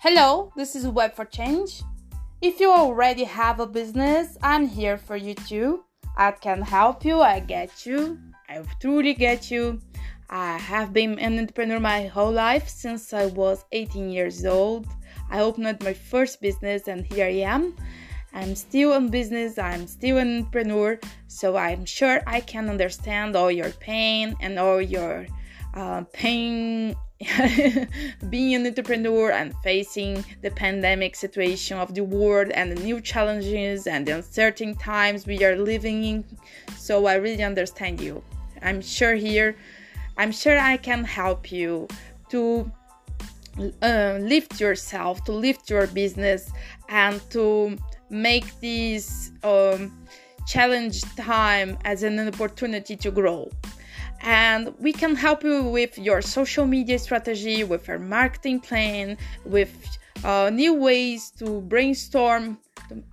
[0.00, 1.82] Hello, this is Web for Change.
[2.40, 5.82] If you already have a business, I'm here for you too.
[6.16, 8.16] I can help you, I get you,
[8.48, 9.80] I truly get you.
[10.30, 14.86] I have been an entrepreneur my whole life since I was 18 years old.
[15.30, 17.74] I opened my first business and here I am.
[18.32, 23.50] I'm still in business, I'm still an entrepreneur, so I'm sure I can understand all
[23.50, 25.26] your pain and all your
[25.74, 26.94] uh, pain
[28.30, 33.88] being an entrepreneur and facing the pandemic situation of the world and the new challenges
[33.88, 36.24] and the uncertain times we are living in.
[36.76, 38.22] So I really understand you.
[38.62, 39.56] I'm sure here,
[40.16, 41.88] I'm sure I can help you
[42.30, 42.70] to
[43.82, 46.52] uh, lift yourself, to lift your business,
[46.88, 47.76] and to
[48.10, 50.06] make this um,
[50.46, 53.50] challenge time as an opportunity to grow
[54.20, 59.98] and we can help you with your social media strategy, with your marketing plan, with
[60.24, 62.58] uh, new ways to brainstorm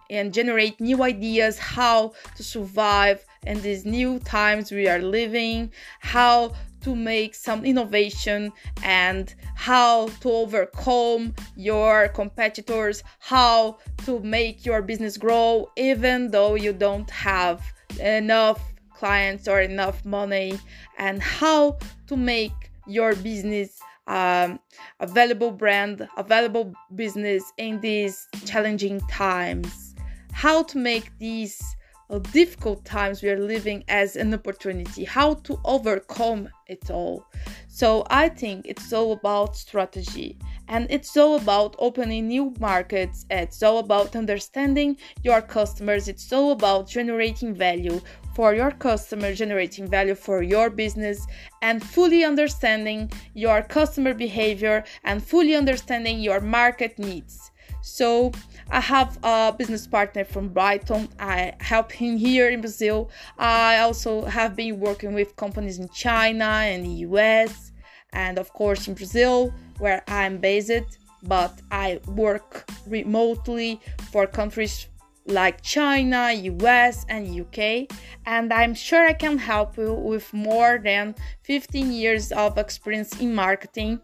[0.09, 6.53] and generate new ideas how to survive in these new times we are living, how
[6.81, 8.51] to make some innovation
[8.83, 16.71] and how to overcome your competitors, how to make your business grow even though you
[16.73, 17.61] don't have
[17.99, 18.74] enough
[19.05, 20.59] clients or enough money
[20.97, 24.59] and how to make your business um,
[24.99, 29.93] a valuable brand, a valuable business in these challenging times.
[30.31, 31.61] How to make these
[32.09, 37.25] uh, difficult times we are living as an opportunity, how to overcome it all.
[37.67, 43.25] So, I think it's all about strategy and it's all about opening new markets.
[43.29, 46.07] It's all about understanding your customers.
[46.07, 48.01] It's all about generating value
[48.35, 51.25] for your customer, generating value for your business,
[51.61, 57.51] and fully understanding your customer behavior and fully understanding your market needs.
[57.81, 58.31] So,
[58.71, 61.07] I have a business partner from Brighton.
[61.19, 63.11] I help him here in Brazil.
[63.37, 67.71] I also have been working with companies in China and the US,
[68.15, 70.99] and of course in Brazil, where I'm based.
[71.23, 73.81] But I work remotely
[74.11, 74.87] for countries
[75.27, 77.87] like China, US, and UK,
[78.25, 83.33] and I'm sure I can help you with more than 15 years of experience in
[83.33, 83.99] marketing.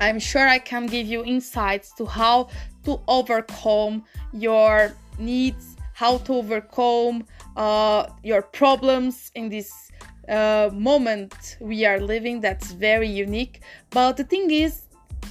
[0.00, 2.48] I'm sure I can give you insights to how
[2.84, 7.26] to overcome your needs, how to overcome
[7.56, 9.90] uh, your problems in this
[10.28, 13.60] uh, moment we are living that's very unique.
[13.90, 14.82] But the thing is,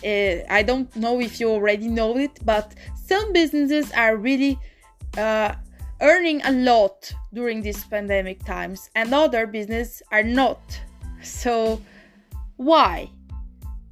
[0.03, 4.57] uh, I don't know if you already know it, but some businesses are really
[5.17, 5.55] uh,
[6.01, 10.61] earning a lot during these pandemic times and other businesses are not.
[11.21, 11.81] So
[12.57, 13.09] why?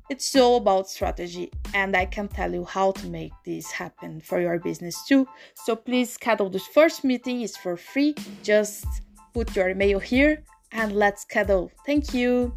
[0.09, 4.39] It's all about strategy and i can tell you how to make this happen for
[4.39, 5.27] your business too.
[5.53, 8.15] So please schedule this first meeting is for free.
[8.41, 8.85] Just
[9.33, 11.71] put your email here and let's cuddle.
[11.85, 12.53] thank you